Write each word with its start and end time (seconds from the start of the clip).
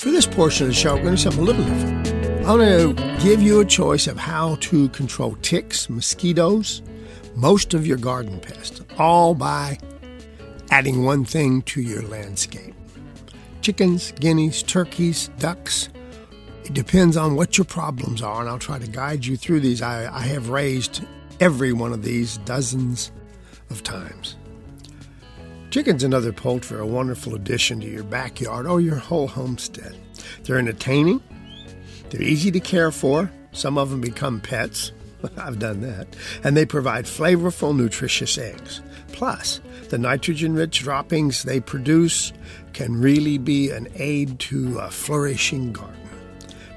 For 0.00 0.10
this 0.10 0.24
portion 0.26 0.64
of 0.64 0.68
the 0.68 0.74
show, 0.74 0.94
we're 0.94 1.02
going 1.02 1.16
to 1.16 1.22
do 1.22 1.30
something 1.30 1.42
a 1.42 1.44
little 1.44 1.62
different. 1.62 2.08
I'm 2.48 2.56
going 2.56 2.96
to 2.96 3.18
give 3.22 3.42
you 3.42 3.60
a 3.60 3.66
choice 3.66 4.06
of 4.06 4.16
how 4.16 4.54
to 4.54 4.88
control 4.88 5.36
ticks, 5.42 5.90
mosquitoes, 5.90 6.80
most 7.36 7.74
of 7.74 7.86
your 7.86 7.98
garden 7.98 8.40
pests, 8.40 8.80
all 8.96 9.34
by 9.34 9.78
adding 10.70 11.04
one 11.04 11.26
thing 11.26 11.60
to 11.64 11.82
your 11.82 12.00
landscape. 12.00 12.74
Chickens, 13.60 14.12
guineas, 14.12 14.62
turkeys, 14.62 15.28
ducks. 15.38 15.90
It 16.64 16.72
depends 16.72 17.18
on 17.18 17.36
what 17.36 17.58
your 17.58 17.66
problems 17.66 18.22
are, 18.22 18.40
and 18.40 18.48
I'll 18.48 18.58
try 18.58 18.78
to 18.78 18.88
guide 18.88 19.26
you 19.26 19.36
through 19.36 19.60
these. 19.60 19.82
I, 19.82 20.10
I 20.10 20.22
have 20.22 20.48
raised 20.48 21.04
every 21.40 21.74
one 21.74 21.92
of 21.92 22.02
these 22.02 22.38
dozens 22.38 23.12
of 23.68 23.82
times. 23.82 24.36
Chickens 25.70 26.02
and 26.02 26.12
other 26.12 26.32
poultry 26.32 26.78
are 26.78 26.80
a 26.80 26.86
wonderful 26.86 27.36
addition 27.36 27.80
to 27.80 27.86
your 27.86 28.02
backyard 28.02 28.66
or 28.66 28.80
your 28.80 28.96
whole 28.96 29.28
homestead. 29.28 29.96
They're 30.42 30.58
entertaining, 30.58 31.22
they're 32.10 32.22
easy 32.22 32.50
to 32.50 32.58
care 32.58 32.90
for, 32.90 33.30
some 33.52 33.78
of 33.78 33.90
them 33.90 34.00
become 34.00 34.40
pets. 34.40 34.90
I've 35.36 35.60
done 35.60 35.80
that. 35.82 36.08
And 36.42 36.56
they 36.56 36.66
provide 36.66 37.04
flavorful, 37.04 37.76
nutritious 37.76 38.36
eggs. 38.36 38.80
Plus, 39.12 39.60
the 39.90 39.98
nitrogen 39.98 40.54
rich 40.54 40.80
droppings 40.80 41.44
they 41.44 41.60
produce 41.60 42.32
can 42.72 43.00
really 43.00 43.38
be 43.38 43.70
an 43.70 43.86
aid 43.94 44.40
to 44.40 44.78
a 44.78 44.90
flourishing 44.90 45.72
garden. 45.72 45.96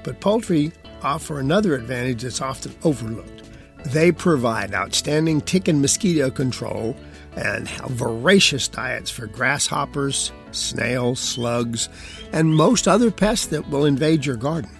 But 0.04 0.20
poultry 0.20 0.70
offer 1.02 1.40
another 1.40 1.74
advantage 1.74 2.22
that's 2.22 2.40
often 2.40 2.72
overlooked. 2.84 3.42
They 3.86 4.12
provide 4.12 4.72
outstanding 4.72 5.40
tick 5.40 5.66
and 5.66 5.82
mosquito 5.82 6.30
control 6.30 6.96
and 7.36 7.68
voracious 7.68 8.68
diets 8.68 9.10
for 9.10 9.26
grasshoppers, 9.26 10.32
snails, 10.52 11.20
slugs, 11.20 11.88
and 12.32 12.54
most 12.54 12.86
other 12.86 13.10
pests 13.10 13.46
that 13.46 13.68
will 13.68 13.84
invade 13.84 14.24
your 14.24 14.36
garden. 14.36 14.70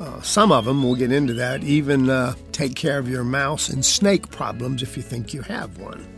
Uh, 0.00 0.20
some 0.22 0.50
of 0.52 0.64
them, 0.64 0.82
we'll 0.82 0.94
get 0.94 1.12
into 1.12 1.34
that, 1.34 1.62
even 1.64 2.10
uh, 2.10 2.34
take 2.52 2.74
care 2.74 2.98
of 2.98 3.08
your 3.08 3.24
mouse 3.24 3.68
and 3.68 3.84
snake 3.84 4.30
problems 4.30 4.82
if 4.82 4.96
you 4.96 5.02
think 5.02 5.32
you 5.32 5.42
have 5.42 5.78
one. 5.78 6.13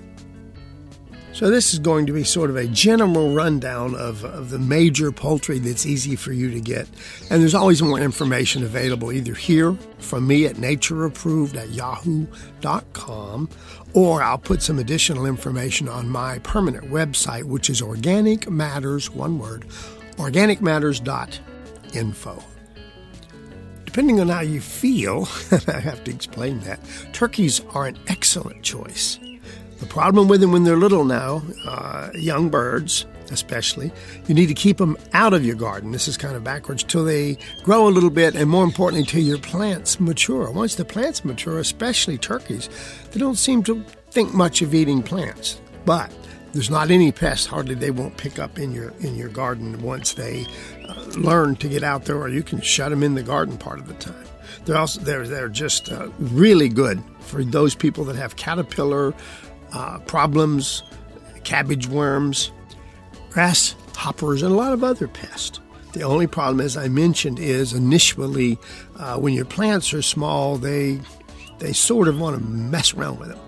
So, 1.37 1.51
this 1.51 1.75
is 1.75 1.81
going 1.81 2.07
to 2.07 2.15
be 2.15 2.25
sort 2.25 2.49
of 2.49 2.57
a 2.57 2.67
general 2.67 3.35
rundown 3.35 3.95
of, 3.95 4.25
of 4.25 4.49
the 4.49 4.59
major 4.59 5.13
poultry 5.13 5.59
that's 5.59 5.85
easy 5.85 6.17
for 6.17 6.33
you 6.33 6.51
to 6.51 6.63
get. 6.63 6.89
And 7.29 7.43
there's 7.43 7.55
always 7.55 7.83
more 7.83 8.01
information 8.01 8.65
available 8.65 9.13
either 9.13 9.35
here 9.35 9.75
from 9.99 10.27
me 10.27 10.47
at 10.47 10.57
natureapproved 10.57 11.55
at 11.55 11.69
yahoo.com, 11.69 13.51
or 13.93 14.23
I'll 14.23 14.39
put 14.39 14.63
some 14.63 14.79
additional 14.79 15.27
information 15.27 15.91
on 15.91 16.09
my 16.09 16.39
permanent 16.39 16.91
website, 16.91 17.45
which 17.45 17.69
is 17.69 17.83
Organic 17.83 18.49
Matters, 18.49 19.11
one 19.11 19.39
word, 19.39 19.67
organicmatters.info. 20.17 22.45
Depending 23.85 24.21
on 24.21 24.29
how 24.29 24.41
you 24.41 24.63
feel, 24.63 25.29
I 25.69 25.81
have 25.81 26.03
to 26.05 26.11
explain 26.11 26.61
that, 26.61 26.81
turkeys 27.13 27.61
are 27.75 27.85
an 27.85 27.99
excellent 28.09 28.63
choice. 28.63 29.19
The 29.79 29.87
problem 29.87 30.29
with 30.29 30.41
them 30.41 30.53
when 30.53 30.65
they're 30.65 30.77
little 30.77 31.05
now, 31.05 31.43
uh, 31.67 32.11
young 32.15 32.49
birds 32.49 33.07
especially, 33.31 33.93
you 34.27 34.35
need 34.35 34.47
to 34.47 34.55
keep 34.55 34.79
them 34.79 34.97
out 35.13 35.35
of 35.35 35.45
your 35.45 35.57
garden. 35.57 35.93
This 35.93 36.09
is 36.09 36.17
kind 36.17 36.37
of 36.37 36.45
backwards 36.45 36.83
till 36.83 37.05
they 37.05 37.37
grow 37.63 37.89
a 37.89 37.91
little 37.91 38.11
bit, 38.11 38.35
and 38.35 38.49
more 38.49 38.65
importantly, 38.65 39.07
till 39.07 39.23
your 39.23 39.39
plants 39.39 40.01
mature. 40.01 40.51
Once 40.51 40.75
the 40.75 40.85
plants 40.85 41.25
mature, 41.25 41.59
especially 41.59 42.19
turkeys, 42.19 42.69
they 43.11 43.21
don't 43.21 43.37
seem 43.37 43.63
to 43.65 43.85
think 44.11 44.33
much 44.35 44.63
of 44.63 44.75
eating 44.75 45.03
plants. 45.03 45.61
But 45.85 46.13
there's 46.53 46.71
not 46.71 46.91
any 46.91 47.13
pests 47.13 47.47
hardly 47.47 47.75
they 47.75 47.91
won't 47.91 48.17
pick 48.17 48.39
up 48.39 48.59
in 48.59 48.73
your 48.73 48.91
in 49.01 49.15
your 49.15 49.29
garden 49.29 49.81
once 49.83 50.15
they 50.15 50.47
uh, 50.89 51.05
learn 51.17 51.57
to 51.57 51.69
get 51.69 51.83
out 51.83 52.05
there, 52.05 52.17
or 52.17 52.29
you 52.29 52.43
can 52.43 52.61
shut 52.61 52.91
them 52.91 53.03
in 53.03 53.15
the 53.15 53.23
garden 53.23 53.59
part 53.59 53.79
of 53.79 53.87
the 53.87 53.95
time. 53.95 54.27
They're 54.65 54.79
also 54.79 55.01
they're 55.01 55.27
they're 55.27 55.49
just 55.49 55.93
uh, 55.93 56.09
really 56.19 56.69
good 56.69 57.03
for 57.21 57.45
those 57.45 57.75
people 57.75 58.05
that 58.05 58.17
have 58.17 58.37
caterpillar 58.37 59.15
uh, 59.73 59.99
problems, 60.01 60.83
cabbage 61.45 61.87
worms, 61.87 62.51
grasshoppers, 63.31 64.43
and 64.43 64.53
a 64.53 64.57
lot 64.57 64.73
of 64.73 64.85
other 64.85 65.09
pests. 65.09 65.61
The 65.93 66.03
only 66.03 66.27
problem, 66.27 66.61
as 66.61 66.77
I 66.77 66.89
mentioned, 66.89 67.39
is 67.39 67.73
initially 67.73 68.59
uh, 68.99 69.17
when 69.17 69.33
your 69.33 69.47
plants 69.47 69.95
are 69.95 70.03
small, 70.03 70.59
they 70.59 71.01
they 71.59 71.73
sort 71.73 72.07
of 72.07 72.21
want 72.21 72.37
to 72.37 72.45
mess 72.45 72.93
around 72.93 73.19
with 73.19 73.31
them. 73.31 73.39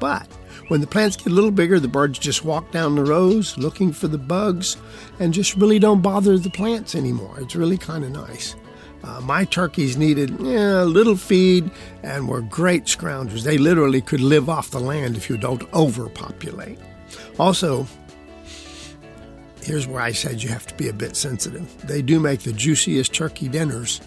But 0.00 0.26
when 0.66 0.80
the 0.80 0.86
plants 0.86 1.16
get 1.16 1.28
a 1.28 1.30
little 1.30 1.52
bigger, 1.52 1.78
the 1.78 1.86
birds 1.86 2.18
just 2.18 2.44
walk 2.44 2.72
down 2.72 2.96
the 2.96 3.04
rows 3.04 3.56
looking 3.56 3.92
for 3.92 4.08
the 4.08 4.18
bugs 4.18 4.76
and 5.20 5.32
just 5.32 5.54
really 5.56 5.78
don't 5.78 6.02
bother 6.02 6.38
the 6.38 6.50
plants 6.50 6.94
anymore. 6.94 7.38
It's 7.38 7.54
really 7.54 7.78
kind 7.78 8.04
of 8.04 8.10
nice. 8.10 8.56
Uh, 9.04 9.20
my 9.20 9.44
turkeys 9.44 9.96
needed 9.96 10.30
yeah, 10.40 10.82
a 10.82 10.84
little 10.84 11.16
feed 11.16 11.70
and 12.02 12.28
were 12.28 12.40
great 12.40 12.84
scroungers. 12.84 13.42
They 13.42 13.58
literally 13.58 14.00
could 14.00 14.20
live 14.20 14.48
off 14.48 14.70
the 14.70 14.80
land 14.80 15.16
if 15.16 15.28
you 15.28 15.36
don't 15.36 15.62
overpopulate. 15.74 16.78
Also, 17.38 17.86
here's 19.62 19.86
where 19.86 20.00
I 20.00 20.12
said 20.12 20.42
you 20.42 20.48
have 20.50 20.66
to 20.66 20.74
be 20.74 20.88
a 20.88 20.92
bit 20.92 21.16
sensitive. 21.16 21.86
They 21.86 22.02
do 22.02 22.20
make 22.20 22.40
the 22.40 22.52
juiciest 22.52 23.12
turkey 23.12 23.48
dinners, 23.48 24.00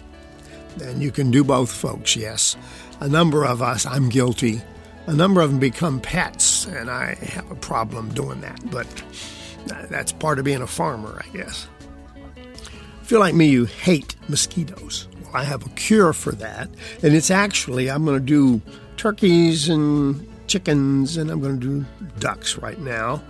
and 0.82 1.02
you 1.02 1.10
can 1.10 1.30
do 1.30 1.44
both, 1.44 1.70
folks, 1.70 2.16
yes. 2.16 2.56
A 3.00 3.08
number 3.08 3.44
of 3.44 3.60
us, 3.60 3.84
I'm 3.84 4.08
guilty, 4.08 4.62
a 5.06 5.12
number 5.12 5.40
of 5.40 5.50
them 5.50 5.60
become 5.60 6.00
pets, 6.00 6.66
and 6.66 6.90
I 6.90 7.14
have 7.14 7.50
a 7.50 7.56
problem 7.56 8.12
doing 8.14 8.40
that, 8.40 8.58
but 8.70 8.86
that's 9.90 10.12
part 10.12 10.38
of 10.38 10.44
being 10.44 10.62
a 10.62 10.66
farmer, 10.66 11.22
I 11.22 11.36
guess. 11.36 11.68
If 13.06 13.12
you're 13.12 13.20
like 13.20 13.36
me, 13.36 13.46
you 13.46 13.66
hate 13.66 14.16
mosquitoes. 14.28 15.06
Well, 15.22 15.36
I 15.36 15.44
have 15.44 15.64
a 15.64 15.68
cure 15.76 16.12
for 16.12 16.32
that, 16.32 16.68
and 17.04 17.14
it's 17.14 17.30
actually 17.30 17.88
I'm 17.88 18.04
going 18.04 18.18
to 18.18 18.26
do 18.26 18.60
turkeys 18.96 19.68
and 19.68 20.26
chickens, 20.48 21.16
and 21.16 21.30
I'm 21.30 21.40
going 21.40 21.60
to 21.60 21.64
do 21.64 21.86
ducks 22.18 22.58
right 22.58 22.80
now, 22.80 23.22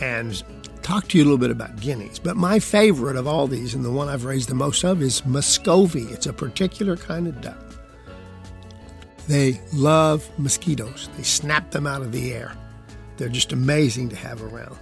and 0.00 0.42
talk 0.80 1.08
to 1.08 1.18
you 1.18 1.24
a 1.24 1.26
little 1.26 1.36
bit 1.36 1.50
about 1.50 1.78
guineas. 1.78 2.18
But 2.18 2.38
my 2.38 2.58
favorite 2.58 3.16
of 3.16 3.26
all 3.26 3.46
these, 3.46 3.74
and 3.74 3.84
the 3.84 3.92
one 3.92 4.08
I've 4.08 4.24
raised 4.24 4.48
the 4.48 4.54
most 4.54 4.82
of, 4.82 5.02
is 5.02 5.26
Muscovy. 5.26 6.04
It's 6.04 6.24
a 6.24 6.32
particular 6.32 6.96
kind 6.96 7.26
of 7.26 7.38
duck. 7.42 7.62
They 9.28 9.60
love 9.74 10.26
mosquitoes. 10.38 11.10
They 11.18 11.22
snap 11.22 11.70
them 11.70 11.86
out 11.86 12.00
of 12.00 12.12
the 12.12 12.32
air. 12.32 12.56
They're 13.18 13.28
just 13.28 13.52
amazing 13.52 14.08
to 14.08 14.16
have 14.16 14.42
around. 14.42 14.78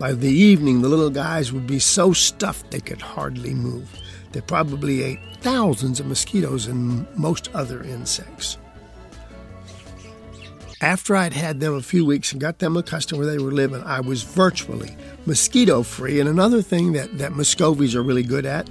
By 0.00 0.14
the 0.14 0.32
evening, 0.32 0.80
the 0.80 0.88
little 0.88 1.10
guys 1.10 1.52
would 1.52 1.66
be 1.66 1.78
so 1.78 2.14
stuffed 2.14 2.70
they 2.70 2.80
could 2.80 3.02
hardly 3.02 3.52
move. 3.52 3.86
They 4.32 4.40
probably 4.40 5.02
ate 5.02 5.18
thousands 5.42 6.00
of 6.00 6.06
mosquitoes 6.06 6.66
and 6.66 7.06
most 7.18 7.54
other 7.54 7.82
insects. 7.82 8.56
After 10.80 11.14
I'd 11.14 11.34
had 11.34 11.60
them 11.60 11.74
a 11.74 11.82
few 11.82 12.06
weeks 12.06 12.32
and 12.32 12.40
got 12.40 12.60
them 12.60 12.78
accustomed 12.78 13.18
where 13.18 13.30
they 13.30 13.42
were 13.42 13.52
living, 13.52 13.82
I 13.82 14.00
was 14.00 14.22
virtually 14.22 14.96
mosquito 15.26 15.82
free. 15.82 16.18
And 16.18 16.30
another 16.30 16.62
thing 16.62 16.92
that, 16.92 17.18
that 17.18 17.32
Muscovies 17.32 17.94
are 17.94 18.02
really 18.02 18.22
good 18.22 18.46
at 18.46 18.70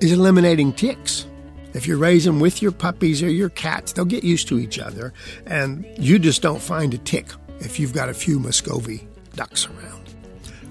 is 0.00 0.10
eliminating 0.10 0.72
ticks. 0.72 1.28
If 1.74 1.86
you 1.86 1.96
raise 1.96 2.24
them 2.24 2.40
with 2.40 2.60
your 2.60 2.72
puppies 2.72 3.22
or 3.22 3.30
your 3.30 3.50
cats, 3.50 3.92
they'll 3.92 4.04
get 4.04 4.24
used 4.24 4.48
to 4.48 4.58
each 4.58 4.80
other, 4.80 5.12
and 5.46 5.86
you 5.96 6.18
just 6.18 6.42
don't 6.42 6.60
find 6.60 6.92
a 6.92 6.98
tick 6.98 7.28
if 7.60 7.78
you've 7.78 7.92
got 7.92 8.08
a 8.08 8.14
few 8.14 8.40
Muscovy 8.40 9.06
ducks 9.36 9.68
around. 9.68 10.05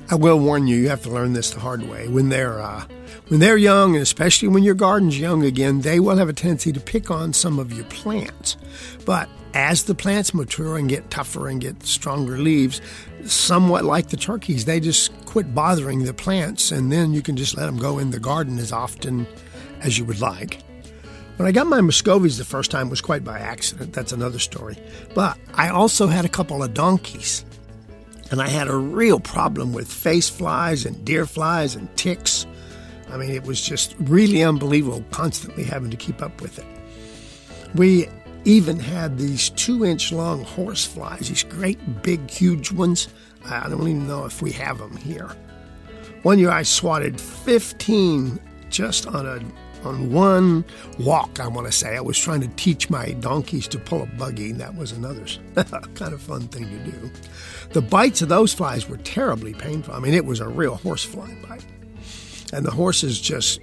I 0.09 0.15
will 0.15 0.39
warn 0.39 0.67
you, 0.67 0.77
you 0.77 0.89
have 0.89 1.01
to 1.03 1.09
learn 1.09 1.33
this 1.33 1.49
the 1.49 1.59
hard 1.59 1.81
way. 1.89 2.07
When 2.07 2.29
they're 2.29 2.61
uh, 2.61 2.85
when 3.27 3.39
they're 3.39 3.57
young, 3.57 3.95
and 3.95 4.03
especially 4.03 4.49
when 4.49 4.63
your 4.63 4.75
garden's 4.75 5.19
young 5.19 5.43
again, 5.43 5.81
they 5.81 5.99
will 5.99 6.17
have 6.17 6.29
a 6.29 6.33
tendency 6.33 6.71
to 6.71 6.79
pick 6.79 7.09
on 7.09 7.33
some 7.33 7.57
of 7.57 7.73
your 7.73 7.85
plants. 7.85 8.55
But 9.03 9.27
as 9.55 9.85
the 9.85 9.95
plants 9.95 10.33
mature 10.33 10.77
and 10.77 10.87
get 10.87 11.09
tougher 11.09 11.47
and 11.47 11.59
get 11.59 11.83
stronger 11.83 12.37
leaves, 12.37 12.81
somewhat 13.25 13.83
like 13.83 14.09
the 14.09 14.17
turkeys, 14.17 14.65
they 14.65 14.79
just 14.79 15.11
quit 15.25 15.55
bothering 15.55 16.03
the 16.03 16.13
plants, 16.13 16.71
and 16.71 16.91
then 16.91 17.13
you 17.13 17.23
can 17.23 17.35
just 17.35 17.57
let 17.57 17.65
them 17.65 17.77
go 17.77 17.97
in 17.97 18.11
the 18.11 18.19
garden 18.19 18.59
as 18.59 18.71
often 18.71 19.25
as 19.81 19.97
you 19.97 20.05
would 20.05 20.21
like. 20.21 20.61
When 21.37 21.47
I 21.47 21.51
got 21.51 21.67
my 21.67 21.81
Muscovies 21.81 22.37
the 22.37 22.45
first 22.45 22.69
time 22.69 22.89
was 22.89 23.01
quite 23.01 23.23
by 23.23 23.39
accident. 23.39 23.91
That's 23.91 24.13
another 24.13 24.39
story. 24.39 24.77
But 25.13 25.37
I 25.53 25.69
also 25.69 26.07
had 26.07 26.25
a 26.25 26.29
couple 26.29 26.63
of 26.63 26.73
donkeys 26.73 27.43
and 28.31 28.41
I 28.41 28.47
had 28.47 28.67
a 28.67 28.75
real 28.75 29.19
problem 29.19 29.73
with 29.73 29.91
face 29.91 30.29
flies 30.29 30.85
and 30.85 31.05
deer 31.05 31.25
flies 31.25 31.75
and 31.75 31.93
ticks. 31.95 32.45
I 33.09 33.17
mean, 33.17 33.29
it 33.29 33.43
was 33.43 33.61
just 33.61 33.95
really 33.99 34.43
unbelievable 34.43 35.03
constantly 35.11 35.63
having 35.63 35.91
to 35.91 35.97
keep 35.97 36.21
up 36.21 36.41
with 36.41 36.57
it. 36.59 36.65
We 37.75 38.07
even 38.45 38.79
had 38.79 39.17
these 39.17 39.49
two 39.51 39.85
inch 39.85 40.11
long 40.11 40.43
horse 40.43 40.85
flies, 40.85 41.29
these 41.29 41.43
great 41.43 42.03
big, 42.03 42.29
huge 42.29 42.71
ones. 42.71 43.07
I 43.45 43.69
don't 43.69 43.87
even 43.87 44.07
know 44.07 44.25
if 44.25 44.41
we 44.41 44.51
have 44.53 44.79
them 44.79 44.97
here. 44.97 45.35
One 46.23 46.39
year 46.39 46.49
I 46.49 46.63
swatted 46.63 47.21
15 47.21 48.39
just 48.69 49.07
on 49.07 49.27
a 49.27 49.39
on 49.85 50.11
one 50.11 50.65
walk, 50.99 51.39
I 51.39 51.47
want 51.47 51.67
to 51.67 51.71
say. 51.71 51.95
I 51.95 52.01
was 52.01 52.17
trying 52.17 52.41
to 52.41 52.47
teach 52.55 52.89
my 52.89 53.11
donkeys 53.11 53.67
to 53.69 53.79
pull 53.79 54.03
a 54.03 54.05
buggy. 54.05 54.51
And 54.51 54.59
that 54.59 54.75
was 54.75 54.91
another 54.91 55.25
kind 55.95 56.13
of 56.13 56.21
fun 56.21 56.47
thing 56.47 56.69
to 56.69 56.91
do. 56.91 57.11
The 57.71 57.81
bites 57.81 58.21
of 58.21 58.29
those 58.29 58.53
flies 58.53 58.87
were 58.87 58.97
terribly 58.97 59.53
painful. 59.53 59.93
I 59.93 59.99
mean, 59.99 60.13
it 60.13 60.25
was 60.25 60.39
a 60.39 60.47
real 60.47 60.75
horse 60.75 61.03
fly 61.03 61.35
bite. 61.47 61.65
And 62.53 62.65
the 62.65 62.71
horses 62.71 63.19
just 63.19 63.59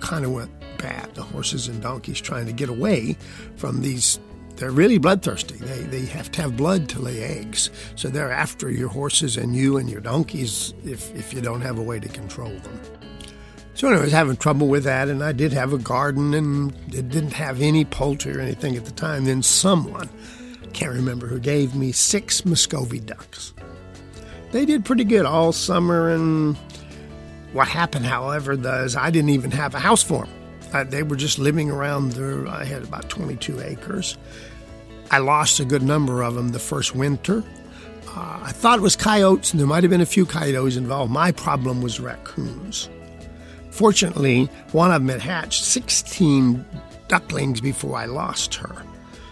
kind 0.00 0.24
of 0.24 0.32
went 0.32 0.50
bad. 0.78 1.14
The 1.14 1.22
horses 1.22 1.68
and 1.68 1.82
donkeys 1.82 2.20
trying 2.20 2.46
to 2.46 2.52
get 2.52 2.68
away 2.68 3.16
from 3.56 3.82
these. 3.82 4.18
They're 4.56 4.70
really 4.70 4.98
bloodthirsty. 4.98 5.56
They, 5.56 5.82
they 5.82 6.06
have 6.06 6.30
to 6.32 6.42
have 6.42 6.56
blood 6.56 6.88
to 6.90 7.00
lay 7.00 7.22
eggs. 7.22 7.70
So 7.96 8.08
they're 8.08 8.30
after 8.30 8.70
your 8.70 8.88
horses 8.88 9.36
and 9.36 9.56
you 9.56 9.78
and 9.78 9.90
your 9.90 10.00
donkeys 10.00 10.74
if, 10.84 11.12
if 11.16 11.34
you 11.34 11.40
don't 11.40 11.60
have 11.62 11.78
a 11.78 11.82
way 11.82 11.98
to 11.98 12.08
control 12.08 12.56
them. 12.60 12.80
So 13.74 13.88
anyway, 13.88 14.02
I 14.02 14.04
was 14.04 14.12
having 14.12 14.36
trouble 14.36 14.68
with 14.68 14.84
that, 14.84 15.08
and 15.08 15.22
I 15.22 15.32
did 15.32 15.52
have 15.52 15.72
a 15.72 15.78
garden, 15.78 16.32
and 16.32 16.72
it 16.94 17.08
didn't 17.08 17.32
have 17.32 17.60
any 17.60 17.84
poultry 17.84 18.36
or 18.36 18.40
anything 18.40 18.76
at 18.76 18.84
the 18.84 18.92
time. 18.92 19.24
Then 19.24 19.42
someone, 19.42 20.08
I 20.62 20.66
can't 20.68 20.92
remember 20.92 21.26
who, 21.26 21.40
gave 21.40 21.74
me 21.74 21.90
six 21.90 22.44
Muscovy 22.44 23.00
ducks. 23.00 23.52
They 24.52 24.64
did 24.64 24.84
pretty 24.84 25.02
good 25.02 25.26
all 25.26 25.50
summer, 25.52 26.08
and 26.08 26.56
what 27.52 27.66
happened, 27.66 28.06
however, 28.06 28.52
is 28.84 28.94
I 28.94 29.10
didn't 29.10 29.30
even 29.30 29.50
have 29.50 29.74
a 29.74 29.80
house 29.80 30.04
for 30.04 30.24
them. 30.24 30.34
I, 30.72 30.84
they 30.84 31.02
were 31.02 31.16
just 31.16 31.40
living 31.40 31.68
around 31.68 32.12
there. 32.12 32.46
I 32.46 32.64
had 32.64 32.84
about 32.84 33.08
22 33.08 33.60
acres. 33.60 34.16
I 35.10 35.18
lost 35.18 35.58
a 35.58 35.64
good 35.64 35.82
number 35.82 36.22
of 36.22 36.34
them 36.34 36.50
the 36.50 36.60
first 36.60 36.94
winter. 36.94 37.42
Uh, 38.08 38.40
I 38.44 38.52
thought 38.52 38.78
it 38.78 38.82
was 38.82 38.94
coyotes, 38.94 39.50
and 39.50 39.58
there 39.58 39.66
might 39.66 39.82
have 39.82 39.90
been 39.90 40.00
a 40.00 40.06
few 40.06 40.26
coyotes 40.26 40.76
involved. 40.76 41.10
My 41.10 41.32
problem 41.32 41.82
was 41.82 41.98
raccoons. 41.98 42.88
Fortunately, 43.74 44.44
one 44.70 44.92
of 44.92 45.02
them 45.02 45.08
had 45.08 45.20
hatched 45.20 45.64
16 45.64 46.64
ducklings 47.08 47.60
before 47.60 47.96
I 47.96 48.04
lost 48.04 48.54
her. 48.54 48.84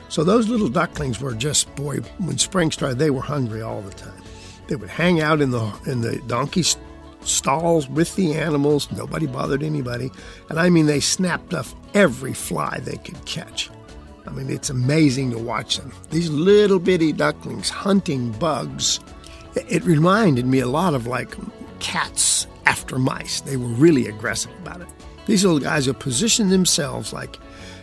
So 0.08 0.24
those 0.24 0.48
little 0.48 0.68
ducklings 0.68 1.20
were 1.20 1.32
just, 1.32 1.72
boy, 1.76 1.98
when 2.18 2.38
spring 2.38 2.72
started, 2.72 2.98
they 2.98 3.10
were 3.10 3.22
hungry 3.22 3.62
all 3.62 3.82
the 3.82 3.92
time. 3.92 4.20
They 4.66 4.74
would 4.74 4.90
hang 4.90 5.20
out 5.20 5.40
in 5.40 5.52
the 5.52 5.72
in 5.86 6.00
the 6.00 6.20
donkey 6.26 6.64
stalls 7.20 7.88
with 7.88 8.16
the 8.16 8.34
animals. 8.34 8.90
Nobody 8.90 9.28
bothered 9.28 9.62
anybody, 9.62 10.10
and 10.50 10.58
I 10.58 10.70
mean 10.70 10.86
they 10.86 10.98
snapped 10.98 11.54
off 11.54 11.72
every 11.94 12.34
fly 12.34 12.80
they 12.80 12.96
could 12.96 13.24
catch. 13.24 13.70
I 14.26 14.30
mean 14.30 14.50
it's 14.50 14.70
amazing 14.70 15.30
to 15.30 15.38
watch 15.38 15.76
them. 15.76 15.92
These 16.10 16.30
little 16.30 16.80
bitty 16.80 17.12
ducklings 17.12 17.70
hunting 17.70 18.32
bugs. 18.32 18.98
It 19.54 19.84
reminded 19.84 20.46
me 20.46 20.58
a 20.58 20.66
lot 20.66 20.94
of 20.94 21.06
like 21.06 21.36
cats 21.78 22.48
after 22.66 22.98
mice. 22.98 23.40
They 23.40 23.56
were 23.56 23.68
really 23.68 24.06
aggressive 24.06 24.52
about 24.62 24.80
it. 24.80 24.88
These 25.26 25.44
little 25.44 25.60
guys 25.60 25.86
have 25.86 25.98
positioned 25.98 26.50
themselves 26.50 27.12
like 27.12 27.38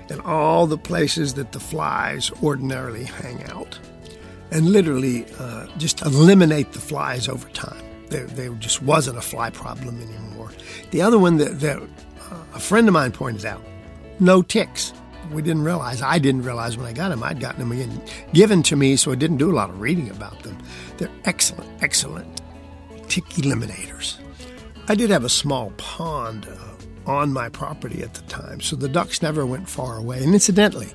in 0.09 0.19
all 0.21 0.67
the 0.67 0.77
places 0.77 1.35
that 1.35 1.51
the 1.51 1.59
flies 1.59 2.31
ordinarily 2.43 3.03
hang 3.03 3.43
out 3.45 3.79
and 4.51 4.71
literally 4.71 5.25
uh, 5.37 5.67
just 5.77 6.01
eliminate 6.01 6.73
the 6.73 6.79
flies 6.79 7.27
over 7.27 7.47
time. 7.49 7.83
There, 8.09 8.25
there, 8.25 8.49
just 8.55 8.81
wasn't 8.81 9.17
a 9.17 9.21
fly 9.21 9.51
problem 9.51 10.01
anymore. 10.01 10.51
The 10.89 11.01
other 11.01 11.19
one 11.19 11.37
that, 11.37 11.59
that 11.59 11.77
uh, 11.79 12.43
a 12.55 12.59
friend 12.59 12.87
of 12.87 12.93
mine 12.93 13.11
pointed 13.11 13.45
out 13.45 13.61
no 14.19 14.41
ticks. 14.41 14.93
We 15.31 15.43
didn't 15.43 15.63
realize, 15.63 16.01
I 16.01 16.17
didn't 16.17 16.41
realize 16.41 16.75
when 16.75 16.87
I 16.87 16.93
got 16.93 17.09
them, 17.09 17.21
I'd 17.23 17.39
gotten 17.39 17.59
them 17.59 17.71
again 17.71 18.01
given 18.33 18.63
to 18.63 18.75
me, 18.75 18.95
so 18.95 19.11
I 19.11 19.15
didn't 19.15 19.37
do 19.37 19.51
a 19.51 19.53
lot 19.53 19.69
of 19.69 19.79
reading 19.79 20.09
about 20.09 20.41
them. 20.41 20.57
They're 20.97 21.11
excellent, 21.25 21.69
excellent 21.83 22.41
tick 23.07 23.25
eliminators. 23.25 24.17
I 24.89 24.95
did 24.95 25.11
have 25.11 25.23
a 25.23 25.29
small 25.29 25.71
pond 25.77 26.47
uh, 26.47 27.11
on 27.11 27.31
my 27.31 27.47
property 27.47 28.01
at 28.01 28.15
the 28.15 28.23
time, 28.23 28.59
so 28.59 28.75
the 28.75 28.89
ducks 28.89 29.21
never 29.21 29.45
went 29.45 29.69
far 29.69 29.97
away. 29.97 30.23
And 30.23 30.33
incidentally, 30.33 30.89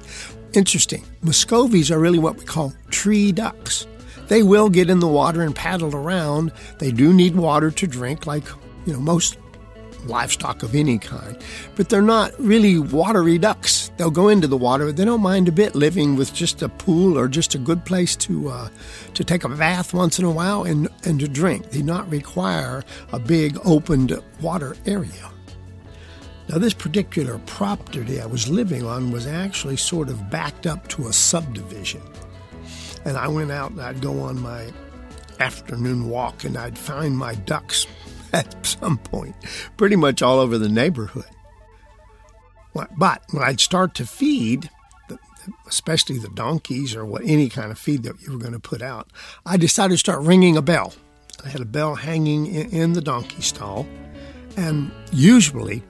interesting, 0.52 1.05
Muscovies 1.23 1.93
are 1.93 2.00
really 2.00 2.19
what 2.19 2.37
we 2.37 2.44
call 2.44 2.75
tree 2.91 3.31
ducks. 3.31 3.87
They 4.26 4.43
will 4.43 4.69
get 4.69 4.91
in 4.91 4.99
the 4.99 5.06
water 5.06 5.43
and 5.43 5.55
paddle 5.55 5.94
around. 5.94 6.50
They 6.81 6.91
do 6.91 7.12
need 7.12 7.37
water 7.37 7.70
to 7.70 7.87
drink, 7.87 8.26
like 8.26 8.44
you 8.85 8.93
know 8.93 8.99
most 8.99 9.38
livestock 10.06 10.62
of 10.62 10.75
any 10.75 10.99
kind, 10.99 11.37
but 11.77 11.89
they're 11.89 12.03
not 12.03 12.33
really 12.39 12.79
watery 12.79 13.39
ducks. 13.39 13.91
They'll 13.97 14.11
go 14.11 14.29
into 14.29 14.47
the 14.47 14.56
water. 14.56 14.93
They 14.93 15.05
don't 15.05 15.21
mind 15.21 15.49
a 15.49 15.53
bit 15.53 15.75
living 15.75 16.17
with 16.17 16.35
just 16.35 16.62
a 16.62 16.69
pool 16.69 17.19
or 17.19 17.29
just 17.29 17.55
a 17.55 17.59
good 17.59 17.85
place 17.85 18.17
to 18.17 18.49
uh, 18.49 18.69
to 19.15 19.25
take 19.25 19.45
a 19.45 19.49
bath 19.49 19.95
once 19.95 20.19
in 20.19 20.25
a 20.25 20.31
while 20.31 20.65
and, 20.65 20.89
and 21.05 21.21
to 21.21 21.29
drink. 21.29 21.71
They 21.71 21.83
not 21.83 22.09
require 22.11 22.83
a 23.12 23.19
big 23.19 23.59
opened 23.65 24.21
water 24.41 24.77
area. 24.87 25.31
Now, 26.49 26.59
this 26.59 26.75
particular 26.75 27.39
property 27.47 28.21
I 28.21 28.27
was 28.27 28.49
living 28.49 28.85
on 28.85 29.11
was 29.11 29.27
actually 29.27 29.77
sort 29.77 30.11
of 30.11 30.29
backed 30.31 30.67
up 30.67 30.89
to 30.89 31.09
a 31.09 31.12
subdivision. 31.12 32.03
And 33.07 33.17
I 33.17 33.29
went 33.29 33.50
out 33.50 33.71
and 33.71 33.81
I'd 33.81 34.03
go 34.03 34.21
on 34.21 34.41
my 34.41 34.71
afternoon 35.41 36.09
walk 36.09 36.45
and 36.45 36.57
I'd 36.57 36.79
find 36.79 37.17
my 37.17 37.35
ducks 37.35 37.87
at 38.35 38.67
some 38.67 38.99
point, 38.99 39.37
pretty 39.77 39.97
much 39.97 40.21
all 40.21 40.41
over 40.41 40.59
the 40.59 40.69
neighborhood. 40.69 41.25
But 42.99 43.23
when 43.31 43.45
I'd 43.45 43.61
start 43.61 43.95
to 43.95 44.07
feed, 44.07 44.69
especially 45.69 46.19
the 46.19 46.29
donkeys 46.31 46.97
or 46.97 47.05
what 47.05 47.23
any 47.25 47.49
kind 47.49 47.71
of 47.71 47.79
feed 47.79 48.03
that 48.03 48.21
you 48.23 48.33
were 48.33 48.39
going 48.39 48.53
to 48.53 48.59
put 48.59 48.83
out, 48.83 49.11
I 49.47 49.57
decided 49.57 49.95
to 49.95 49.99
start 49.99 50.23
ringing 50.23 50.57
a 50.57 50.63
bell. 50.63 50.93
I 51.45 51.49
had 51.49 51.61
a 51.61 51.67
bell 51.67 51.95
hanging 51.95 52.47
in 52.47 52.95
the 52.95 53.01
donkey 53.01 53.43
stall, 53.43 53.87
and 54.57 54.91
usually 55.13 55.85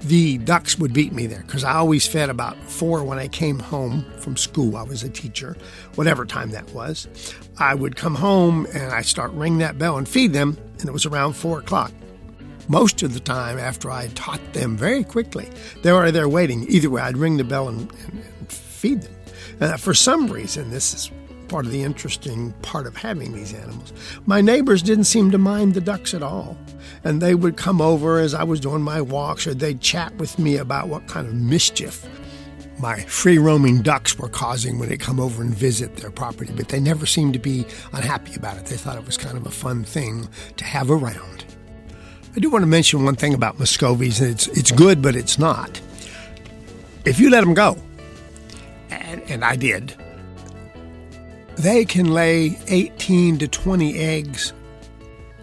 the 0.00 0.38
ducks 0.38 0.78
would 0.78 0.92
beat 0.92 1.12
me 1.12 1.28
there 1.28 1.44
because 1.46 1.62
I 1.62 1.74
always 1.74 2.06
fed 2.06 2.28
about 2.28 2.56
four 2.64 3.04
when 3.04 3.20
I 3.20 3.28
came 3.28 3.60
home 3.60 4.04
from 4.18 4.36
school. 4.36 4.76
I 4.76 4.82
was 4.82 5.04
a 5.04 5.08
teacher, 5.08 5.56
whatever 5.94 6.24
time 6.24 6.50
that 6.50 6.68
was. 6.70 7.06
I 7.58 7.74
would 7.76 7.94
come 7.94 8.16
home 8.16 8.66
and 8.74 8.90
I 8.92 9.02
start 9.02 9.30
ring 9.32 9.58
that 9.58 9.78
bell 9.78 9.98
and 9.98 10.08
feed 10.08 10.32
them, 10.32 10.56
and 10.82 10.88
it 10.88 10.92
was 10.92 11.06
around 11.06 11.32
four 11.32 11.60
o'clock. 11.60 11.92
Most 12.68 13.02
of 13.02 13.14
the 13.14 13.20
time, 13.20 13.58
after 13.58 13.90
I 13.90 14.08
taught 14.08 14.40
them 14.52 14.76
very 14.76 15.02
quickly, 15.02 15.48
they 15.82 15.92
were 15.92 16.12
there 16.12 16.28
waiting. 16.28 16.66
Either 16.68 16.90
way, 16.90 17.02
I'd 17.02 17.16
ring 17.16 17.36
the 17.38 17.44
bell 17.44 17.68
and, 17.68 17.90
and, 18.04 18.22
and 18.38 18.52
feed 18.52 19.02
them. 19.02 19.14
And 19.60 19.80
for 19.80 19.94
some 19.94 20.28
reason, 20.28 20.70
this 20.70 20.94
is 20.94 21.10
part 21.48 21.66
of 21.66 21.72
the 21.72 21.82
interesting 21.82 22.52
part 22.62 22.86
of 22.86 22.96
having 22.96 23.32
these 23.32 23.52
animals. 23.52 23.92
My 24.26 24.40
neighbors 24.40 24.82
didn't 24.82 25.04
seem 25.04 25.30
to 25.32 25.38
mind 25.38 25.74
the 25.74 25.80
ducks 25.80 26.14
at 26.14 26.22
all. 26.22 26.56
And 27.04 27.20
they 27.20 27.34
would 27.34 27.56
come 27.56 27.80
over 27.80 28.20
as 28.20 28.32
I 28.32 28.44
was 28.44 28.60
doing 28.60 28.82
my 28.82 29.00
walks, 29.00 29.46
or 29.46 29.54
they'd 29.54 29.80
chat 29.80 30.14
with 30.16 30.38
me 30.38 30.56
about 30.56 30.88
what 30.88 31.06
kind 31.08 31.26
of 31.26 31.34
mischief 31.34 32.06
my 32.78 33.00
free 33.02 33.38
roaming 33.38 33.82
ducks 33.82 34.18
were 34.18 34.28
causing 34.28 34.78
when 34.78 34.88
they 34.88 34.96
come 34.96 35.20
over 35.20 35.42
and 35.42 35.54
visit 35.54 35.96
their 35.96 36.10
property. 36.10 36.52
But 36.54 36.68
they 36.68 36.80
never 36.80 37.06
seemed 37.06 37.32
to 37.34 37.38
be 37.38 37.66
unhappy 37.92 38.34
about 38.34 38.56
it. 38.56 38.66
They 38.66 38.76
thought 38.76 38.96
it 38.96 39.06
was 39.06 39.16
kind 39.16 39.36
of 39.36 39.46
a 39.46 39.50
fun 39.50 39.84
thing 39.84 40.28
to 40.56 40.64
have 40.64 40.90
around. 40.90 41.44
I 42.34 42.40
do 42.40 42.50
want 42.50 42.62
to 42.62 42.66
mention 42.66 43.04
one 43.04 43.16
thing 43.16 43.34
about 43.34 43.58
Muscovies, 43.58 44.20
and 44.20 44.30
it's, 44.30 44.48
it's 44.48 44.72
good, 44.72 45.02
but 45.02 45.14
it's 45.14 45.38
not. 45.38 45.80
If 47.04 47.20
you 47.20 47.30
let 47.30 47.40
them 47.40 47.52
go, 47.52 47.76
and, 48.90 49.22
and 49.22 49.44
I 49.44 49.56
did, 49.56 49.94
they 51.56 51.84
can 51.84 52.12
lay 52.12 52.58
18 52.68 53.38
to 53.38 53.48
20 53.48 53.98
eggs 53.98 54.52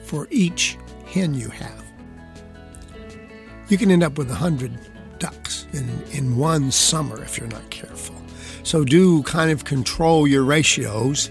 for 0.03 0.27
each 0.31 0.77
hen 1.05 1.35
you 1.35 1.49
have. 1.49 1.85
You 3.67 3.77
can 3.77 3.91
end 3.91 4.03
up 4.03 4.17
with 4.17 4.29
100 4.29 4.71
ducks 5.19 5.65
in, 5.73 5.87
in 6.11 6.37
one 6.37 6.71
summer 6.71 7.21
if 7.21 7.37
you're 7.37 7.47
not 7.47 7.69
careful. 7.69 8.15
So 8.63 8.83
do 8.83 9.23
kind 9.23 9.51
of 9.51 9.65
control 9.65 10.27
your 10.27 10.43
ratios. 10.43 11.29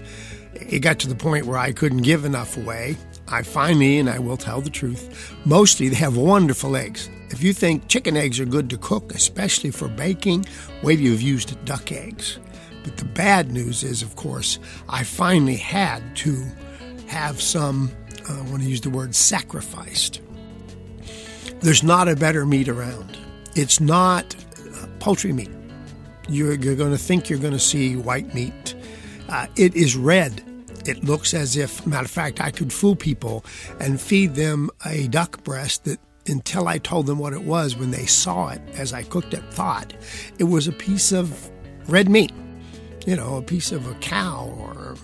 It 0.53 0.79
got 0.79 0.99
to 0.99 1.07
the 1.07 1.15
point 1.15 1.45
where 1.45 1.57
I 1.57 1.71
couldn't 1.71 2.01
give 2.01 2.25
enough 2.25 2.57
away. 2.57 2.97
I 3.27 3.43
finally, 3.43 3.99
and 3.99 4.09
I 4.09 4.19
will 4.19 4.37
tell 4.37 4.61
the 4.61 4.69
truth, 4.69 5.35
mostly 5.45 5.89
they 5.89 5.95
have 5.95 6.17
wonderful 6.17 6.75
eggs. 6.75 7.09
If 7.29 7.43
you 7.43 7.53
think 7.53 7.87
chicken 7.87 8.17
eggs 8.17 8.39
are 8.39 8.45
good 8.45 8.69
to 8.71 8.77
cook, 8.77 9.13
especially 9.13 9.69
for 9.69 9.87
baking, 9.87 10.45
wait 10.81 10.95
till 10.95 11.05
you've 11.05 11.21
used 11.21 11.63
duck 11.65 11.91
eggs. 11.91 12.39
But 12.83 12.97
the 12.97 13.05
bad 13.05 13.51
news 13.51 13.83
is, 13.83 14.01
of 14.01 14.15
course, 14.15 14.57
I 14.87 15.03
finally 15.03 15.57
had 15.57 16.15
to 16.17 16.43
have 17.07 17.39
some, 17.39 17.91
uh, 18.27 18.33
I 18.33 18.41
want 18.49 18.63
to 18.63 18.69
use 18.69 18.81
the 18.81 18.89
word 18.89 19.13
sacrificed. 19.13 20.21
There's 21.59 21.83
not 21.83 22.07
a 22.07 22.15
better 22.15 22.45
meat 22.45 22.67
around. 22.67 23.17
It's 23.59 23.79
not 23.79 24.35
uh, 24.35 24.87
poultry 24.99 25.33
meat. 25.33 25.49
You're, 26.27 26.53
you're 26.53 26.75
going 26.75 26.91
to 26.91 26.97
think 26.97 27.29
you're 27.29 27.39
going 27.39 27.53
to 27.53 27.59
see 27.59 27.95
white 27.95 28.33
meat. 28.33 28.75
Uh, 29.27 29.47
it 29.55 29.75
is 29.75 29.95
red. 29.95 30.43
It 30.85 31.03
looks 31.03 31.33
as 31.33 31.57
if, 31.57 31.85
matter 31.85 32.05
of 32.05 32.11
fact, 32.11 32.39
I 32.41 32.51
could 32.51 32.71
fool 32.71 32.95
people 32.95 33.43
and 33.79 33.99
feed 33.99 34.35
them 34.35 34.69
a 34.85 35.07
duck 35.07 35.43
breast 35.43 35.85
that 35.85 35.99
until 36.27 36.67
I 36.67 36.77
told 36.77 37.07
them 37.07 37.17
what 37.17 37.33
it 37.33 37.43
was 37.43 37.75
when 37.75 37.91
they 37.91 38.05
saw 38.05 38.49
it 38.49 38.61
as 38.75 38.93
I 38.93 39.03
cooked 39.03 39.33
it, 39.33 39.43
thought 39.51 39.93
it 40.37 40.43
was 40.43 40.67
a 40.67 40.71
piece 40.71 41.11
of 41.11 41.49
red 41.87 42.07
meat 42.09 42.31
you 43.05 43.15
know, 43.15 43.37
a 43.37 43.41
piece 43.41 43.71
of 43.71 43.87
a 43.87 43.93
cow 43.95 44.53
or 44.59 44.95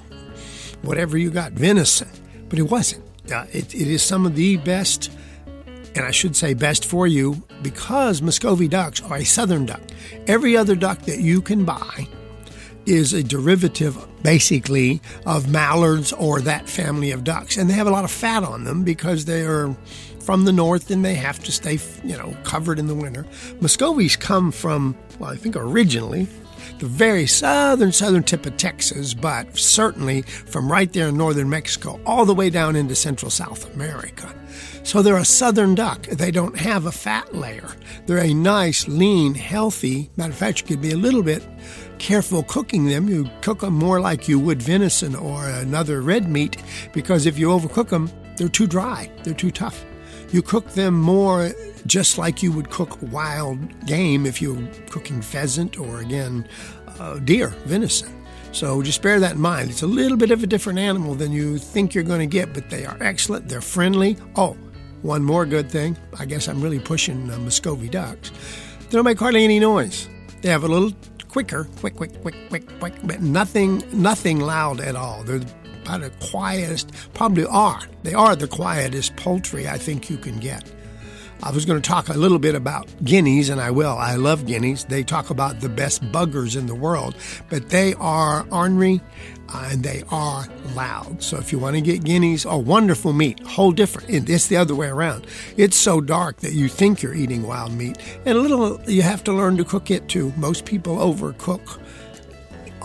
whatever 0.82 1.18
you 1.18 1.32
got, 1.32 1.54
venison. 1.54 2.10
But 2.50 2.60
it 2.60 2.70
wasn't. 2.70 3.04
Uh, 3.32 3.46
it, 3.52 3.74
it 3.74 3.88
is 3.88 4.04
some 4.04 4.26
of 4.26 4.36
the 4.36 4.58
best, 4.58 5.12
and 5.96 6.06
I 6.06 6.12
should 6.12 6.36
say 6.36 6.54
best 6.54 6.86
for 6.86 7.08
you, 7.08 7.42
because 7.62 8.22
Muscovy 8.22 8.68
ducks 8.68 9.02
are 9.02 9.18
a 9.18 9.24
southern 9.24 9.66
duck. 9.66 9.82
Every 10.28 10.56
other 10.58 10.76
duck 10.76 11.02
that 11.04 11.20
you 11.20 11.42
can 11.42 11.66
buy 11.66 12.08
is 12.86 13.14
a 13.14 13.24
derivative, 13.24 13.98
basically, 14.22 15.02
of 15.26 15.50
mallards 15.50 16.14
or 16.14 16.42
that 16.42 16.70
family 16.70 17.12
of 17.12 17.24
ducks. 17.24 17.58
And 17.58 17.70
they 17.70 17.74
have 17.74 17.88
a 17.88 17.92
lot 17.92 18.04
of 18.04 18.12
fat 18.12 18.44
on 18.44 18.64
them 18.64 18.84
because 18.84 19.26
they 19.26 19.42
are 19.42 19.76
from 20.20 20.46
the 20.46 20.52
north 20.52 20.92
and 20.92 21.04
they 21.04 21.16
have 21.16 21.44
to 21.44 21.52
stay, 21.52 21.80
you 22.04 22.18
know, 22.18 22.36
covered 22.44 22.78
in 22.78 22.88
the 22.88 22.96
winter. 22.96 23.26
Muscovies 23.60 24.20
come 24.20 24.52
from, 24.52 24.96
well, 25.20 25.32
I 25.32 25.36
think 25.36 25.56
originally 25.56 26.28
the 26.80 26.88
very 26.88 27.26
southern, 27.26 27.92
southern 27.92 28.24
tip 28.24 28.46
of 28.46 28.58
Texas, 28.58 29.14
but 29.14 29.58
certainly 29.58 30.22
from 30.24 30.72
right 30.72 30.92
there 30.92 31.08
in 31.08 31.18
northern 31.18 31.50
Mexico 31.50 32.00
all 32.06 32.26
the 32.26 32.34
way 32.34 32.50
down 32.50 32.76
into 32.76 32.96
central 32.96 33.32
South 33.32 33.74
America. 33.74 34.34
So 34.84 35.02
they're 35.02 35.18
a 35.18 35.26
southern 35.26 35.74
duck. 35.74 36.04
They 36.04 36.32
don't 36.32 36.58
have 36.58 36.86
a 36.86 36.92
fat 36.92 37.34
layer. 37.34 37.72
They're 38.06 38.20
a 38.20 38.34
nice, 38.34 38.88
lean, 38.88 39.34
healthy. 39.34 40.12
Matter 40.16 40.32
of 40.32 40.38
fact, 40.38 40.62
you 40.62 40.68
could 40.68 40.82
be 40.82 40.92
a 40.92 40.98
little 40.98 41.24
bit 41.24 41.44
careful 41.98 42.44
cooking 42.44 42.86
them. 42.86 43.08
You 43.08 43.30
cook 43.42 43.62
them 43.62 43.74
more 43.74 44.00
like 44.00 44.28
you 44.28 44.40
would 44.40 44.62
venison 44.62 45.16
or 45.16 45.48
another 45.48 46.02
red 46.02 46.30
meat 46.30 46.58
because 46.94 47.26
if 47.26 47.40
you 47.40 47.48
overcook 47.48 47.90
them, 47.90 48.12
they're 48.38 48.50
too 48.50 48.68
dry. 48.68 49.10
They're 49.24 49.34
too 49.34 49.52
tough. 49.52 49.86
You 50.36 50.42
cook 50.42 50.68
them 50.72 50.96
more 50.96 51.54
just 51.88 52.18
like 52.18 52.44
you 52.44 52.52
would 52.52 52.70
cook 52.70 52.98
wild 53.02 53.58
game 53.86 54.26
if 54.26 54.42
you're 54.42 54.68
cooking 54.90 55.22
pheasant 55.22 55.80
or 55.80 56.02
again 56.02 56.46
uh, 57.00 57.20
deer, 57.20 57.56
venison. 57.64 58.14
So 58.52 58.82
just 58.82 59.02
bear 59.02 59.18
that 59.22 59.36
in 59.36 59.40
mind. 59.40 59.70
It's 59.70 59.82
a 59.82 59.88
little 59.88 60.18
bit 60.18 60.32
of 60.32 60.44
a 60.44 60.48
different 60.48 60.78
animal 60.78 61.16
than 61.16 61.32
you 61.32 61.58
think 61.58 61.96
you're 61.96 62.04
going 62.04 62.20
to 62.20 62.26
get, 62.26 62.54
but 62.54 62.70
they 62.70 62.86
are 62.86 62.98
excellent. 63.00 63.48
They're 63.48 63.62
friendly. 63.62 64.18
Oh, 64.36 64.58
one 65.04 65.24
more 65.24 65.46
good 65.46 65.72
thing. 65.72 65.96
I 66.20 66.26
guess 66.26 66.50
I'm 66.50 66.60
really 66.60 66.80
pushing 66.80 67.32
uh, 67.32 67.40
Muscovy 67.40 67.88
ducks. 67.88 68.30
They 68.82 68.98
don't 68.98 69.06
make 69.06 69.20
hardly 69.20 69.46
any 69.46 69.60
noise. 69.60 70.10
They 70.42 70.50
have 70.50 70.66
a 70.66 70.68
little 70.68 70.92
quicker, 71.30 71.64
quick, 71.80 71.96
quick, 71.96 72.22
quick, 72.22 72.36
quick, 72.50 72.80
quick, 72.80 72.96
but 73.06 73.22
nothing, 73.22 73.82
nothing 73.94 74.42
loud 74.42 74.82
at 74.82 74.98
all. 74.98 75.24
They're 75.24 75.40
about 75.86 76.02
the 76.02 76.28
quietest, 76.28 76.92
probably 77.14 77.46
are. 77.46 77.82
They 78.04 78.14
are 78.14 78.36
the 78.36 78.48
quietest 78.48 79.16
poultry 79.16 79.68
I 79.68 79.78
think 79.78 80.10
you 80.10 80.18
can 80.18 80.40
get. 80.40 80.64
I 81.44 81.52
was 81.52 81.66
going 81.66 81.80
to 81.80 81.88
talk 81.88 82.10
a 82.10 82.14
little 82.14 82.40
bit 82.40 82.56
about 82.56 82.88
guineas, 83.04 83.50
and 83.50 83.60
I 83.60 83.70
will. 83.70 83.96
I 83.98 84.16
love 84.16 84.46
guineas. 84.48 84.86
They 84.86 85.04
talk 85.04 85.30
about 85.30 85.60
the 85.60 85.70
best 85.70 86.02
buggers 86.12 86.58
in 86.58 86.66
the 86.66 86.74
world, 86.74 87.16
but 87.50 87.70
they 87.70 87.94
are 87.96 88.48
ornery 88.52 89.02
uh, 89.54 89.70
and 89.72 89.84
they 89.84 90.04
are 90.10 90.48
loud. 90.74 91.22
So 91.22 91.38
if 91.38 91.52
you 91.52 91.60
want 91.60 91.76
to 91.76 91.82
get 91.82 92.04
guineas, 92.04 92.46
oh, 92.46 92.58
wonderful 92.58 93.14
meat, 93.14 93.42
whole 93.42 93.72
different. 93.72 94.30
It's 94.30 94.48
the 94.48 94.58
other 94.58 94.74
way 94.74 94.88
around. 94.88 95.28
It's 95.58 95.78
so 95.78 96.02
dark 96.02 96.38
that 96.38 96.54
you 96.54 96.68
think 96.68 97.04
you're 97.04 97.14
eating 97.14 97.44
wild 97.44 97.74
meat, 97.74 97.98
and 98.26 98.38
a 98.38 98.42
little 98.42 98.82
you 98.90 99.02
have 99.02 99.24
to 99.26 99.34
learn 99.34 99.58
to 99.58 99.66
cook 99.66 99.92
it 99.92 100.08
too. 100.08 100.34
Most 100.38 100.66
people 100.66 100.98
overcook 100.98 101.80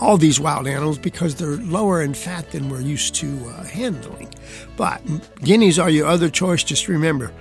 all 0.01 0.17
these 0.17 0.39
wild 0.39 0.67
animals 0.67 0.97
because 0.97 1.35
they're 1.35 1.57
lower 1.57 2.01
in 2.01 2.13
fat 2.13 2.51
than 2.51 2.69
we're 2.69 2.81
used 2.81 3.15
to 3.15 3.27
uh, 3.49 3.63
handling. 3.63 4.33
But 4.75 5.01
guineas 5.43 5.79
are 5.79 5.89
your 5.89 6.07
other 6.07 6.29
choice. 6.29 6.63
Just 6.63 6.87
remember, 6.87 7.31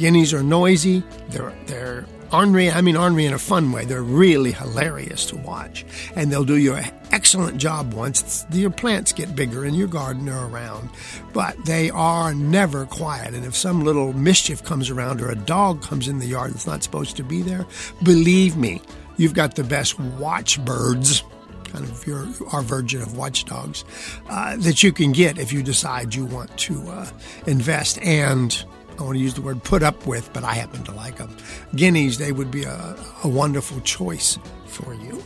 Guineas 0.00 0.32
are 0.32 0.42
noisy. 0.42 1.02
They're 1.28 1.52
they're 1.66 2.06
ornery. 2.32 2.70
I 2.70 2.80
mean 2.80 2.96
ornery 2.96 3.26
in 3.26 3.34
a 3.34 3.38
fun 3.38 3.70
way. 3.70 3.84
They're 3.84 4.02
really 4.02 4.50
hilarious 4.50 5.26
to 5.26 5.36
watch, 5.36 5.84
and 6.16 6.32
they'll 6.32 6.46
do 6.46 6.56
you 6.56 6.74
an 6.74 6.90
excellent 7.12 7.58
job 7.58 7.92
once 7.92 8.46
your 8.50 8.70
plants 8.70 9.12
get 9.12 9.36
bigger 9.36 9.66
in 9.66 9.74
your 9.74 9.88
garden 9.88 10.26
or 10.30 10.46
around. 10.46 10.88
But 11.34 11.62
they 11.66 11.90
are 11.90 12.32
never 12.32 12.86
quiet. 12.86 13.34
And 13.34 13.44
if 13.44 13.54
some 13.54 13.84
little 13.84 14.14
mischief 14.14 14.64
comes 14.64 14.88
around 14.88 15.20
or 15.20 15.30
a 15.30 15.36
dog 15.36 15.82
comes 15.82 16.08
in 16.08 16.18
the 16.18 16.26
yard 16.26 16.52
that's 16.52 16.66
not 16.66 16.82
supposed 16.82 17.16
to 17.18 17.22
be 17.22 17.42
there, 17.42 17.66
believe 18.02 18.56
me, 18.56 18.80
you've 19.18 19.34
got 19.34 19.54
the 19.54 19.64
best 19.64 20.00
watchbirds 20.00 21.24
kind 21.72 21.84
of 21.84 22.06
your 22.06 22.28
our 22.52 22.62
version 22.62 23.02
of 23.02 23.16
watchdogs 23.16 23.84
uh, 24.28 24.56
that 24.56 24.82
you 24.82 24.92
can 24.92 25.12
get 25.12 25.38
if 25.38 25.52
you 25.52 25.62
decide 25.62 26.14
you 26.14 26.24
want 26.26 26.56
to 26.58 26.88
uh, 26.88 27.08
invest 27.46 27.98
and 27.98 28.64
I 28.98 29.02
want 29.02 29.16
to 29.16 29.22
use 29.22 29.32
the 29.32 29.40
word 29.40 29.62
put 29.64 29.82
up 29.82 30.06
with, 30.06 30.30
but 30.34 30.44
I 30.44 30.52
happen 30.52 30.82
to 30.84 30.92
like 30.92 31.16
them. 31.16 31.34
Guineas, 31.74 32.18
they 32.18 32.32
would 32.32 32.50
be 32.50 32.64
a, 32.64 32.96
a 33.24 33.28
wonderful 33.28 33.80
choice 33.80 34.38
for 34.66 34.92
you. 34.92 35.22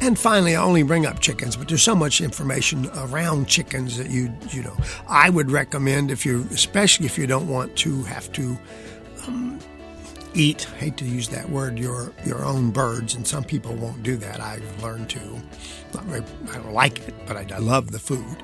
And 0.00 0.18
finally, 0.18 0.56
I 0.56 0.62
only 0.62 0.82
bring 0.82 1.06
up 1.06 1.20
chickens, 1.20 1.54
but 1.54 1.68
there's 1.68 1.82
so 1.82 1.94
much 1.94 2.20
information 2.20 2.90
around 2.96 3.46
chickens 3.46 3.96
that 3.98 4.10
you 4.10 4.32
you 4.50 4.62
know 4.62 4.76
I 5.08 5.30
would 5.30 5.50
recommend 5.50 6.10
if 6.10 6.26
you, 6.26 6.46
especially 6.50 7.06
if 7.06 7.16
you 7.18 7.26
don't 7.26 7.48
want 7.48 7.76
to 7.78 8.02
have 8.04 8.32
to 8.32 8.58
um, 9.26 9.58
eat. 10.34 10.64
Hate 10.78 10.96
to 10.98 11.04
use 11.04 11.28
that 11.28 11.48
word, 11.48 11.78
your 11.78 12.12
your 12.24 12.44
own 12.44 12.70
birds, 12.70 13.14
and 13.14 13.26
some 13.26 13.44
people 13.44 13.74
won't 13.74 14.02
do 14.02 14.16
that. 14.16 14.40
I've 14.40 14.82
learned 14.82 15.10
to. 15.10 15.20
Not 15.94 16.04
very, 16.04 16.24
I 16.50 16.56
don't 16.56 16.72
like 16.72 17.08
it, 17.08 17.14
but 17.26 17.36
I, 17.36 17.46
I 17.54 17.58
love 17.58 17.90
the 17.90 17.98
food. 17.98 18.42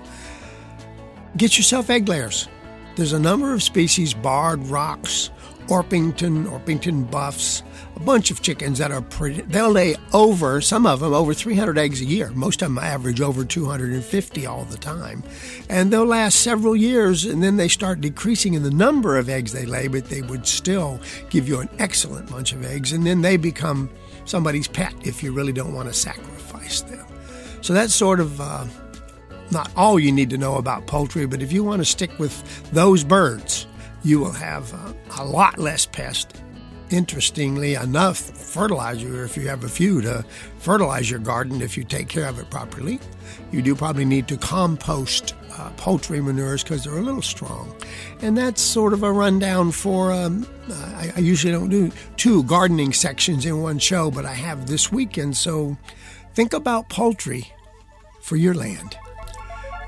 Get 1.36 1.56
yourself 1.56 1.90
egg 1.90 2.08
layers. 2.08 2.48
There's 2.96 3.12
a 3.12 3.18
number 3.20 3.54
of 3.54 3.62
species, 3.62 4.14
barred 4.14 4.66
rocks, 4.66 5.30
Orpington, 5.68 6.46
Orpington 6.50 7.10
buffs, 7.10 7.62
bunch 8.04 8.30
of 8.30 8.42
chickens 8.42 8.78
that 8.78 8.90
are 8.90 9.02
pretty, 9.02 9.42
they'll 9.42 9.70
lay 9.70 9.96
over, 10.12 10.60
some 10.60 10.86
of 10.86 11.00
them 11.00 11.12
over 11.12 11.34
300 11.34 11.78
eggs 11.78 12.00
a 12.00 12.04
year. 12.04 12.30
Most 12.30 12.62
of 12.62 12.68
them 12.68 12.78
average 12.78 13.20
over 13.20 13.44
250 13.44 14.46
all 14.46 14.64
the 14.64 14.76
time. 14.76 15.22
And 15.68 15.92
they'll 15.92 16.04
last 16.04 16.40
several 16.40 16.74
years 16.74 17.24
and 17.24 17.42
then 17.42 17.56
they 17.56 17.68
start 17.68 18.00
decreasing 18.00 18.54
in 18.54 18.62
the 18.62 18.70
number 18.70 19.16
of 19.16 19.28
eggs 19.28 19.52
they 19.52 19.66
lay, 19.66 19.88
but 19.88 20.06
they 20.06 20.22
would 20.22 20.46
still 20.46 21.00
give 21.28 21.48
you 21.48 21.60
an 21.60 21.68
excellent 21.78 22.30
bunch 22.30 22.52
of 22.52 22.64
eggs. 22.64 22.92
And 22.92 23.06
then 23.06 23.22
they 23.22 23.36
become 23.36 23.90
somebody's 24.24 24.68
pet 24.68 24.94
if 25.02 25.22
you 25.22 25.32
really 25.32 25.52
don't 25.52 25.74
want 25.74 25.88
to 25.88 25.94
sacrifice 25.94 26.80
them. 26.82 27.06
So 27.62 27.74
that's 27.74 27.94
sort 27.94 28.20
of 28.20 28.40
uh, 28.40 28.64
not 29.50 29.70
all 29.76 29.98
you 29.98 30.12
need 30.12 30.30
to 30.30 30.38
know 30.38 30.56
about 30.56 30.86
poultry, 30.86 31.26
but 31.26 31.42
if 31.42 31.52
you 31.52 31.64
want 31.64 31.80
to 31.80 31.84
stick 31.84 32.18
with 32.18 32.70
those 32.72 33.04
birds, 33.04 33.66
you 34.02 34.18
will 34.18 34.32
have 34.32 34.72
a, 34.72 34.94
a 35.18 35.24
lot 35.24 35.58
less 35.58 35.84
pest. 35.86 36.40
Interestingly 36.90 37.74
enough, 37.74 38.18
fertilizer, 38.18 39.24
if 39.24 39.36
you 39.36 39.46
have 39.46 39.62
a 39.62 39.68
few 39.68 40.00
to 40.00 40.24
fertilize 40.58 41.08
your 41.08 41.20
garden, 41.20 41.62
if 41.62 41.76
you 41.76 41.84
take 41.84 42.08
care 42.08 42.26
of 42.26 42.40
it 42.40 42.50
properly, 42.50 42.98
you 43.52 43.62
do 43.62 43.76
probably 43.76 44.04
need 44.04 44.26
to 44.26 44.36
compost 44.36 45.34
uh, 45.52 45.70
poultry 45.76 46.20
manures 46.20 46.64
because 46.64 46.82
they're 46.82 46.98
a 46.98 47.02
little 47.02 47.22
strong. 47.22 47.72
And 48.22 48.36
that's 48.36 48.60
sort 48.60 48.92
of 48.92 49.04
a 49.04 49.12
rundown 49.12 49.70
for, 49.70 50.10
um, 50.10 50.46
I, 50.68 51.12
I 51.16 51.20
usually 51.20 51.52
don't 51.52 51.68
do 51.68 51.92
two 52.16 52.42
gardening 52.44 52.92
sections 52.92 53.46
in 53.46 53.62
one 53.62 53.78
show, 53.78 54.10
but 54.10 54.26
I 54.26 54.34
have 54.34 54.66
this 54.66 54.90
weekend. 54.90 55.36
So 55.36 55.76
think 56.34 56.52
about 56.52 56.88
poultry 56.88 57.52
for 58.20 58.34
your 58.34 58.54
land. 58.54 58.96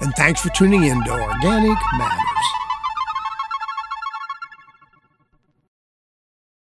And 0.01 0.15
thanks 0.15 0.41
for 0.41 0.51
tuning 0.51 0.85
in 0.85 1.03
to 1.05 1.11
Organic 1.13 1.79
Matters. 1.99 2.62